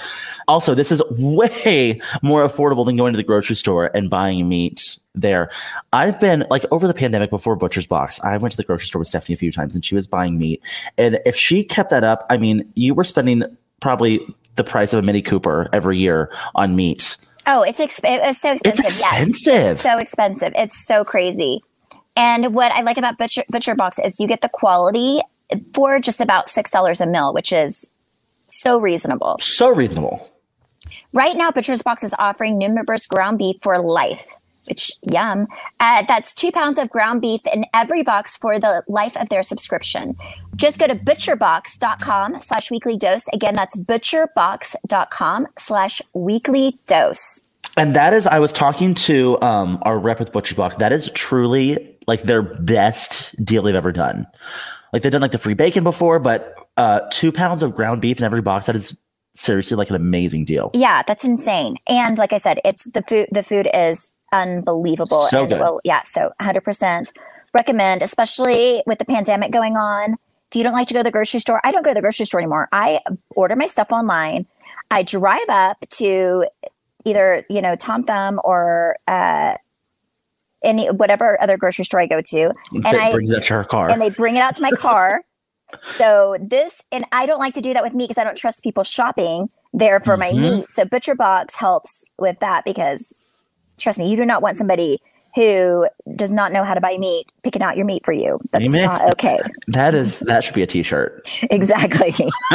[0.47, 4.97] Also, this is way more affordable than going to the grocery store and buying meat
[5.13, 5.51] there.
[5.91, 8.99] I've been like over the pandemic before Butcher's Box, I went to the grocery store
[8.99, 10.61] with Stephanie a few times and she was buying meat.
[10.97, 13.43] And if she kept that up, I mean, you were spending
[13.79, 17.17] probably the price of a Mini Cooper every year on meat.
[17.45, 18.85] Oh, it's, exp- it's so expensive.
[18.85, 19.01] Yes.
[19.01, 19.71] expensive.
[19.71, 20.53] It's so expensive.
[20.55, 21.61] It's so crazy.
[22.15, 25.21] And what I like about Butcher, Butcher Box is you get the quality
[25.73, 27.91] for just about $6 a mill, which is
[28.49, 29.37] so reasonable.
[29.39, 30.29] So reasonable.
[31.11, 34.27] Right now, Butcher's Box is offering new members ground beef for life,
[34.67, 35.47] which yum.
[35.79, 39.43] Uh, that's two pounds of ground beef in every box for the life of their
[39.43, 40.15] subscription.
[40.55, 43.27] Just go to butcherbox.com slash weekly dose.
[43.33, 47.41] Again, that's butcherbox.com slash weekly dose.
[47.75, 50.75] And that is, I was talking to um, our rep with Butcher Box.
[50.75, 54.27] That is truly like their best deal they've ever done.
[54.91, 58.19] Like they've done like the free bacon before, but uh, two pounds of ground beef
[58.19, 58.67] in every box.
[58.67, 58.95] That is
[59.35, 60.69] seriously like an amazing deal.
[60.73, 61.77] Yeah, that's insane.
[61.87, 63.27] And like I said, it's the food.
[63.31, 65.21] The food is unbelievable.
[65.21, 65.59] So and good.
[65.59, 67.11] Well, yeah, so 100 percent
[67.53, 70.17] recommend, especially with the pandemic going on.
[70.51, 72.01] If you don't like to go to the grocery store, I don't go to the
[72.01, 72.67] grocery store anymore.
[72.71, 72.99] I
[73.35, 74.45] order my stuff online.
[74.91, 76.45] I drive up to
[77.05, 79.55] either you know Tom Thumb or uh,
[80.63, 83.63] any whatever other grocery store I go to, and That I brings that to her
[83.63, 83.89] car.
[83.91, 85.23] and they bring it out to my car.
[85.81, 88.63] so this, and I don't like to do that with meat because I don't trust
[88.63, 90.41] people shopping there for my Mhm.
[90.41, 90.65] meat.
[90.71, 93.22] So Butcher Box helps with that because
[93.83, 94.99] trust me, you do not want somebody
[95.35, 98.39] who does not know how to buy meat picking out your meat for you.
[98.51, 98.85] That's Amen.
[98.85, 99.39] not okay.
[99.67, 101.43] that is that should be a T-shirt.
[101.51, 102.13] exactly.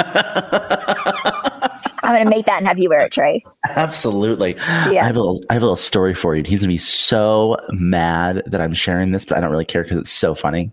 [2.05, 3.45] I'm going to make that and have you wear it, Trey.
[3.69, 4.59] Absolutely.
[4.61, 6.43] I have a little I have a little story for you.
[6.45, 9.99] He's gonna be so mad that I'm sharing this, but I don't really care because
[9.99, 10.73] it's so funny.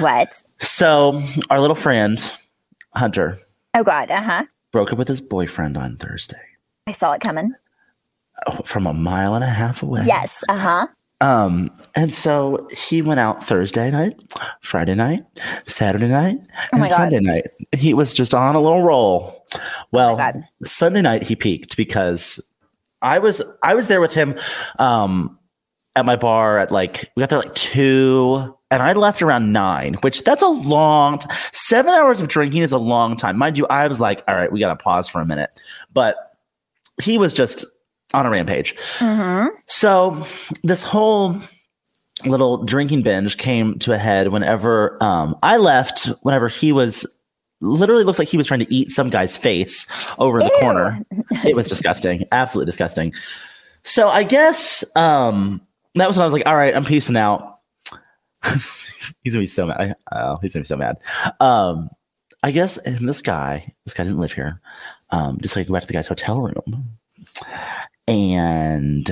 [0.00, 0.34] What?
[0.58, 2.20] So our little friend
[2.94, 3.38] Hunter
[3.74, 4.10] Oh God.
[4.10, 4.44] Uh huh.
[4.72, 6.36] broke up with his boyfriend on Thursday
[6.86, 7.54] I saw it coming.
[8.46, 10.02] Oh, from a mile and a half away.
[10.06, 10.42] Yes.
[10.48, 10.86] Uh huh.
[11.20, 14.20] Um, and so he went out Thursday night,
[14.60, 15.24] Friday night,
[15.62, 16.36] Saturday night,
[16.72, 16.90] Oh and.
[16.90, 17.44] Sunday night.
[17.72, 19.46] He was just on a little roll.
[19.92, 20.44] Well, God.
[20.64, 22.40] Sunday night he peaked because
[23.00, 24.36] I was I was there with him
[24.78, 25.38] um
[25.96, 29.94] at my bar at like we got there like two and I left around nine,
[30.00, 33.38] which that's a long t- seven hours of drinking is a long time.
[33.38, 35.50] Mind you, I was like, all right, we gotta pause for a minute.
[35.92, 36.16] But
[37.00, 37.64] he was just
[38.14, 38.74] on a rampage.
[38.98, 39.48] Mm-hmm.
[39.66, 40.24] So
[40.62, 41.40] this whole
[42.24, 46.06] little drinking binge came to a head whenever um, I left.
[46.22, 47.06] Whenever he was
[47.60, 49.86] literally looks like he was trying to eat some guy's face
[50.18, 50.60] over the Ew.
[50.60, 51.00] corner.
[51.44, 53.12] It was disgusting, absolutely disgusting.
[53.82, 55.60] So I guess um,
[55.94, 57.58] that was when I was like, all right, I'm peacing out.
[59.22, 59.96] he's gonna be so mad.
[60.12, 60.96] Oh, he's gonna be so mad.
[61.40, 61.90] Um,
[62.42, 64.60] I guess and this guy, this guy didn't live here.
[65.10, 66.96] Um, decided to go back to the guy's hotel room,
[68.06, 69.06] and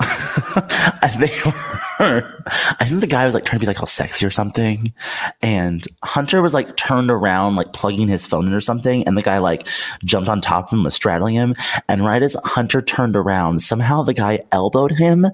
[1.18, 2.42] they were,
[2.80, 4.92] I think the guy was like trying to be like all sexy or something.
[5.42, 9.04] And Hunter was like turned around, like plugging his phone in or something.
[9.04, 9.66] And the guy like
[10.04, 11.54] jumped on top of him, was straddling him.
[11.88, 15.26] And right as Hunter turned around, somehow the guy elbowed him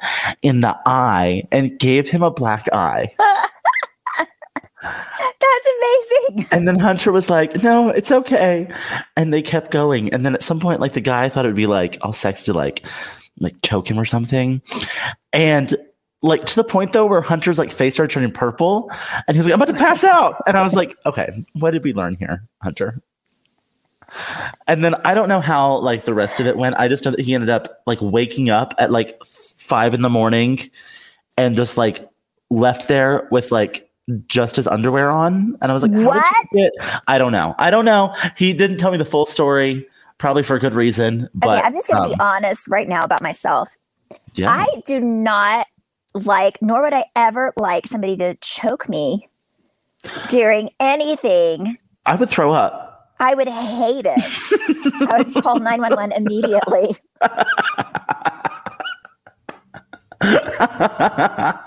[0.42, 3.08] in the eye and gave him a black eye.
[5.40, 6.46] That's amazing.
[6.52, 8.68] And then Hunter was like, no, it's okay.
[9.16, 10.12] And they kept going.
[10.12, 12.44] And then at some point, like the guy thought it would be like all sex
[12.44, 12.84] to like
[13.38, 14.60] like choke him or something.
[15.32, 15.74] And
[16.22, 18.90] like to the point though where Hunter's like face started turning purple
[19.26, 20.42] and he was like, I'm about to pass out.
[20.46, 23.00] And I was like, okay, what did we learn here, Hunter?
[24.66, 26.76] And then I don't know how like the rest of it went.
[26.76, 30.10] I just know that he ended up like waking up at like five in the
[30.10, 30.58] morning
[31.36, 32.06] and just like
[32.50, 33.89] left there with like
[34.26, 35.56] just his underwear on.
[35.60, 36.70] And I was like, What?
[37.06, 37.54] I don't know.
[37.58, 38.14] I don't know.
[38.36, 39.86] He didn't tell me the full story,
[40.18, 41.28] probably for a good reason.
[41.34, 43.76] But okay, I'm just going to um, be honest right now about myself.
[44.34, 44.50] yeah.
[44.50, 45.66] I do not
[46.14, 49.28] like, nor would I ever like somebody to choke me
[50.28, 51.76] during anything.
[52.06, 52.86] I would throw up.
[53.20, 55.10] I would hate it.
[55.10, 56.96] I would call 911 immediately.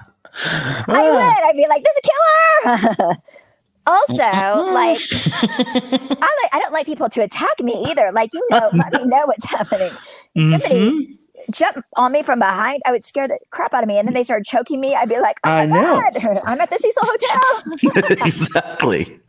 [0.35, 1.47] I would.
[1.47, 3.15] I'd be like, "There's a killer."
[3.87, 8.11] also, oh like, I like I don't like people to attack me either.
[8.11, 9.91] Like, you know, let me know what's happening.
[10.35, 11.51] If Somebody mm-hmm.
[11.51, 14.13] jump on me from behind, I would scare the crap out of me, and then
[14.13, 14.95] they started choking me.
[14.95, 16.01] I'd be like, "Oh I my know.
[16.01, 19.19] god, I'm at the Cecil Hotel." exactly.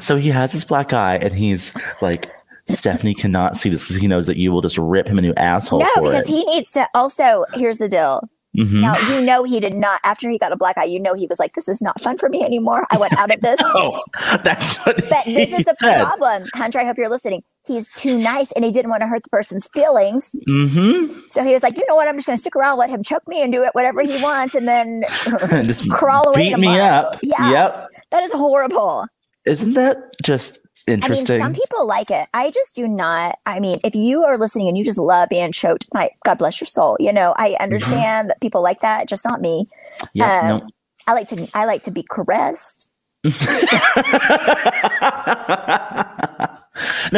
[0.00, 2.30] So he has his black eye, and he's like,
[2.68, 5.34] Stephanie cannot see this because he knows that you will just rip him a new
[5.36, 6.32] asshole no, because it.
[6.32, 6.88] he needs to.
[6.94, 8.26] Also, here's the deal.
[8.56, 8.80] Mhm.
[8.80, 10.00] Now you know he did not.
[10.04, 12.18] After he got a black eye, you know he was like, "This is not fun
[12.18, 12.86] for me anymore.
[12.92, 14.00] I want out of this." Oh,
[14.44, 16.04] that's what But this is said.
[16.04, 16.78] problem, Hunter.
[16.80, 17.42] I hope you're listening.
[17.66, 20.34] He's too nice, and he didn't want to hurt the person's feelings.
[20.48, 21.18] Mm-hmm.
[21.30, 22.06] So he was like, "You know what?
[22.08, 24.22] I'm just going to stick around, let him choke me, and do it whatever he
[24.22, 25.02] wants, and then
[25.64, 27.18] just Crawl away beat me up.
[27.22, 27.50] Yeah.
[27.50, 27.88] Yep.
[28.12, 29.06] that is horrible."
[29.46, 31.40] Isn't that just interesting?
[31.40, 32.28] I mean, some people like it.
[32.34, 33.38] I just do not.
[33.46, 36.60] I mean, if you are listening and you just love being choked, my God bless
[36.60, 36.96] your soul.
[37.00, 39.68] You know, I understand that people like that, just not me.
[40.12, 40.68] Yep, um, no.
[41.06, 41.48] I like to.
[41.54, 42.88] I like to be caressed.
[43.24, 43.30] now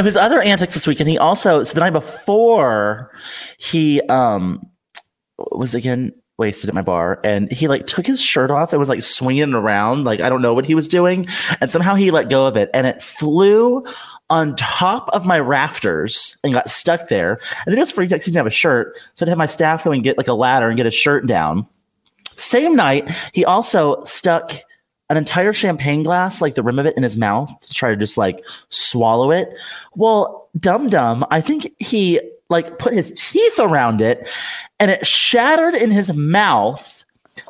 [0.02, 1.08] his other antics this weekend.
[1.08, 3.10] He also so the night before
[3.58, 4.64] he um
[5.36, 7.18] was again wasted at my bar.
[7.24, 10.42] And he like took his shirt off and was like swinging around like I don't
[10.42, 11.26] know what he was doing.
[11.60, 13.84] And somehow he let go of it and it flew
[14.28, 17.40] on top of my rafters and got stuck there.
[17.64, 19.46] And then it was free text he didn't have a shirt so I'd have my
[19.46, 21.66] staff go and get like a ladder and get his shirt down.
[22.36, 24.52] Same night he also stuck
[25.08, 27.96] an entire champagne glass, like the rim of it, in his mouth to try to
[27.96, 29.56] just like swallow it.
[29.94, 34.28] Well, Dum Dum, I think he like put his teeth around it
[34.80, 37.04] and it shattered in his mouth.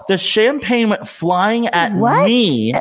[0.08, 2.26] The champagne went flying at What?
[2.26, 2.72] me.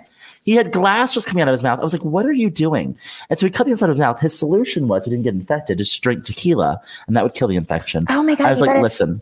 [0.44, 1.80] He had glass just coming out of his mouth.
[1.80, 2.96] I was like, what are you doing?
[3.32, 4.20] And so he cut the inside of his mouth.
[4.20, 7.56] His solution was he didn't get infected, just drink tequila, and that would kill the
[7.56, 8.06] infection.
[8.10, 9.22] Oh my God, I was like, gotta- listen,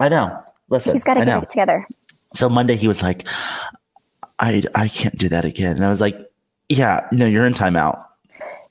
[0.00, 0.42] I know.
[0.68, 1.86] Listen, He's got to get it together.
[2.34, 3.28] So Monday he was like,
[4.38, 5.76] I I can't do that again.
[5.76, 6.16] And I was like,
[6.68, 8.04] Yeah, no, you're in timeout.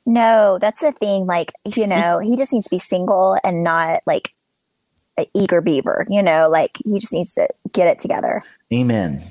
[0.06, 1.26] No, that's the thing.
[1.26, 4.34] Like, you know, he just needs to be single and not like
[5.18, 6.06] an eager beaver.
[6.10, 8.44] You know, like he just needs to get it together.
[8.72, 9.24] Amen.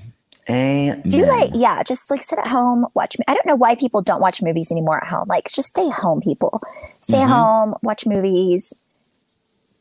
[0.50, 1.02] Amen.
[1.06, 3.16] Do like, yeah, just like sit at home, watch.
[3.28, 5.26] I don't know why people don't watch movies anymore at home.
[5.26, 6.60] Like, just stay home, people.
[7.00, 7.28] Stay Mhm.
[7.28, 8.74] home, watch movies,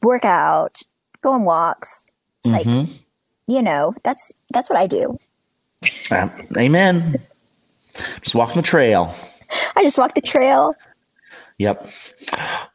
[0.01, 0.81] work out,
[1.21, 2.05] go on walks.
[2.45, 2.99] like- Mhm.
[3.47, 5.17] You know, that's that's what I do.
[6.11, 7.17] Uh, amen.
[8.21, 9.15] Just walking the trail.
[9.75, 10.75] I just walk the trail.
[11.59, 11.87] Yep.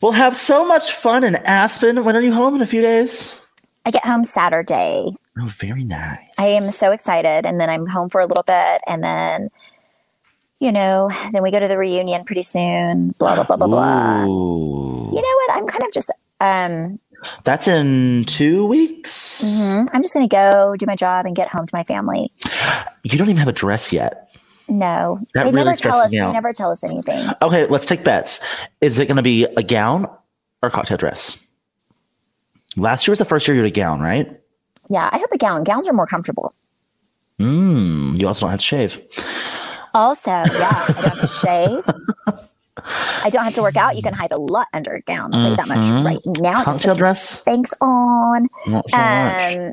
[0.00, 2.04] We'll have so much fun in Aspen.
[2.04, 3.36] When are you home in a few days?
[3.84, 5.10] I get home Saturday.
[5.40, 6.20] Oh, very nice.
[6.38, 7.46] I am so excited.
[7.46, 8.80] And then I'm home for a little bit.
[8.86, 9.50] And then,
[10.60, 13.10] you know, then we go to the reunion pretty soon.
[13.18, 14.24] Blah, blah, blah, blah, blah.
[14.24, 15.56] You know what?
[15.56, 17.00] I'm kind of just, um,
[17.44, 19.42] That's in two weeks.
[19.44, 19.88] mhm.
[19.92, 22.33] I'm just going to go do my job and get home to my family.
[23.02, 24.31] You don't even have a dress yet.
[24.68, 26.11] No, That they really never tell us.
[26.11, 27.28] They never tell us anything.
[27.40, 28.40] Okay, let's take bets.
[28.83, 30.04] Is it going to be a gown
[30.62, 31.38] or a cocktail dress?
[32.76, 34.38] Last year was the first year you had a gown, right?
[34.90, 35.64] Yeah, I hope a gown.
[35.64, 36.54] Gowns are more comfortable.
[37.40, 39.00] Mm, you also don't have to shave.
[39.94, 41.26] Also, yeah, I don't have to
[42.35, 42.44] shave.
[43.24, 43.96] I don't have to work out.
[43.96, 45.34] You can hide a lot under a gown.
[45.34, 46.05] I'll tell you that much Mhm.
[46.05, 46.64] right now.
[46.64, 47.42] Cocktail dress?
[47.42, 48.48] Spanx on.
[48.66, 49.57] Not so much.
[49.57, 49.72] Um,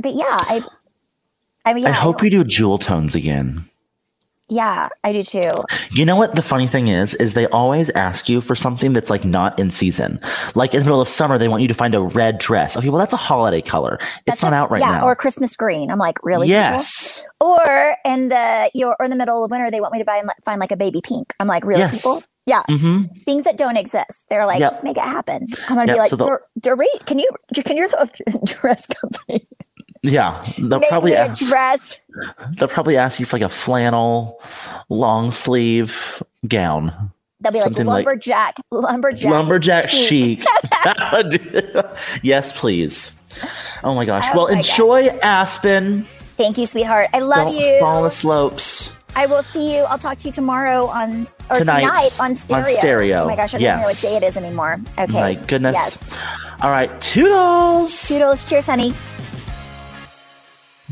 [0.00, 0.62] but yeah, I.
[1.66, 3.64] I mean, I yeah, hope you do jewel tones again.
[4.50, 5.52] Yeah, I do too.
[5.90, 7.14] You know what the funny thing is?
[7.14, 10.20] Is they always ask you for something that's like not in season.
[10.54, 12.76] Like in the middle of summer, they want you to find a red dress.
[12.76, 13.96] Okay, well that's a holiday color.
[14.00, 14.90] It's That's not like- out right now.
[14.90, 15.06] yeah, now.
[15.06, 15.90] or Christmas green.
[15.90, 16.46] I'm like, really?
[16.48, 16.60] people?
[16.60, 17.24] yes.
[17.40, 20.04] Or in the you know, or in the middle of winter, they want me to
[20.04, 21.32] buy and find like a baby pink.
[21.40, 22.02] I'm like, really, Yes.
[22.02, 22.22] people?
[22.46, 24.26] Yeah, hmm things that don't exist.
[24.28, 24.72] They're like, Yep.
[24.72, 25.48] just make it happen.
[25.70, 27.28] I'm gonna Yep, be like, so the- Dorit, can you
[27.64, 29.46] can you throw a dress company?
[30.04, 30.44] Yeah.
[30.58, 31.98] They'll probably ask, dress.
[32.58, 34.40] they'll probably ask you for like a flannel,
[34.90, 37.10] long sleeve gown.
[37.40, 40.40] They'll be like Something like- lumberjack, lumberjack, Lumberjack chic.
[40.42, 40.46] chic.
[42.22, 43.18] Yes, please.
[43.82, 44.24] Oh my gosh.
[44.32, 46.06] Oh well, my enjoy Aspen.
[46.36, 47.08] Thank you, sweetheart.
[47.14, 47.78] I love Don't you.
[47.80, 48.92] fall the slopes.
[49.16, 49.82] I will see you.
[49.84, 51.80] I'll talk to you tomorrow on or Tonight.
[51.82, 52.66] tonight, on stereo.
[52.66, 53.22] stereo.
[53.22, 54.78] Oh my gosh, I don't know what day it is anymore.
[54.98, 55.12] Okay.
[55.12, 55.74] My goodness.
[55.74, 56.18] Yes.
[56.62, 56.90] All right.
[57.00, 58.08] Toodles.
[58.08, 58.48] Toodles.
[58.48, 58.92] Cheers, honey.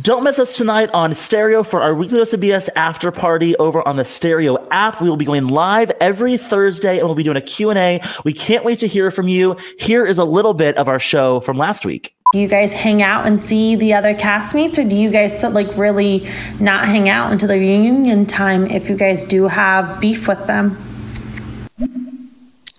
[0.02, 3.86] Don't miss us tonight on Stereo for our weekly dose of BS after party over
[3.86, 5.00] on the Stereo app.
[5.00, 8.02] We will be going live every Thursday and we'll be doing a Q&A.
[8.24, 9.56] We can't wait to hear from you.
[9.78, 12.16] Here is a little bit of our show from last week.
[12.32, 15.76] Do you guys hang out and see the other castmates, or do you guys like
[15.76, 16.26] really
[16.58, 20.76] not hang out until the reunion time if you guys do have beef with them?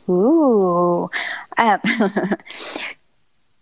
[0.10, 1.10] Ooh.
[1.58, 1.80] Um,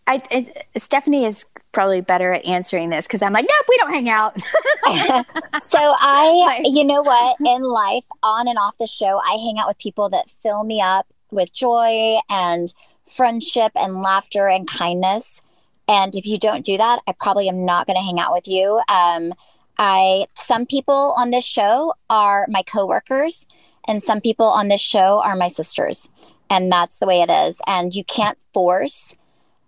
[0.08, 3.94] I, it, Stephanie is probably better at answering this because I'm like, nope, we don't
[3.94, 4.38] hang out.
[5.62, 9.68] So I, you know what, in life, on and off the show, I hang out
[9.68, 12.74] with people that fill me up with joy and
[13.08, 15.44] friendship and laughter and kindness.
[15.88, 18.48] And if you don't do that, I probably am not going to hang out with
[18.48, 18.82] you.
[18.90, 19.34] Um,
[19.78, 23.48] I some people on this show are my coworkers,
[23.88, 26.12] and some people on this show are my sisters,
[26.50, 27.62] and that's the way it is.
[27.66, 29.16] And you can't force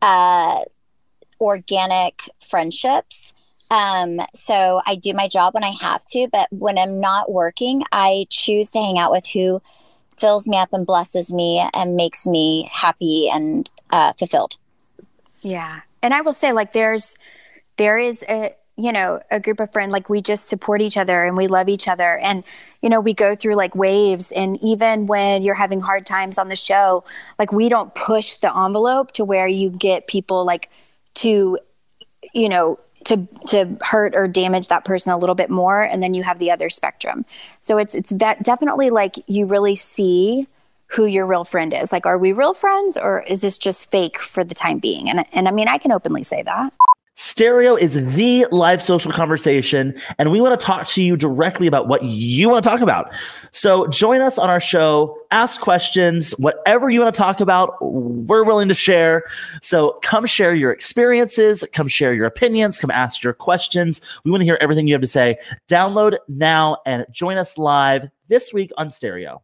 [0.02, 0.62] uh,
[1.40, 3.34] organic friendships.
[3.72, 7.82] Um, so I do my job when I have to, but when I'm not working,
[7.92, 9.62] I choose to hang out with who
[10.18, 14.58] fills me up and blesses me and makes me happy and uh, fulfilled.
[15.42, 15.82] yeah.
[16.02, 17.16] And I will say, like, there's,
[17.78, 21.24] there is a, you know, a group of friends, like, we just support each other
[21.24, 22.18] and we love each other.
[22.18, 22.44] And,
[22.82, 24.32] you know, we go through like waves.
[24.32, 27.06] And even when you're having hard times on the show,
[27.40, 30.70] like, we don't push the envelope to where you get people like
[31.16, 31.58] to,
[32.34, 36.14] you know, to to hurt or damage that person a little bit more and then
[36.14, 37.26] you have the other spectrum.
[37.62, 40.48] So it's it's ve- definitely like you really see
[40.88, 41.92] who your real friend is.
[41.92, 45.10] Like are we real friends or is this just fake for the time being?
[45.10, 46.74] And and i mean i can openly say that
[47.16, 51.88] Stereo is the live social conversation, and we want to talk to you directly about
[51.88, 53.14] what you want to talk about.
[53.52, 58.44] So join us on our show, ask questions, whatever you want to talk about, we're
[58.44, 59.24] willing to share.
[59.62, 64.02] So come share your experiences, come share your opinions, come ask your questions.
[64.26, 65.38] We want to hear everything you have to say.
[65.70, 69.44] Download now and join us live this week on Stereo.